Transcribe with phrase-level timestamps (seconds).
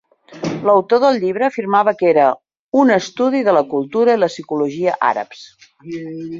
[0.67, 2.25] L'autor del llibre afirmava que era
[2.85, 5.49] un "estudi de la cultura i la psicologia àrabs".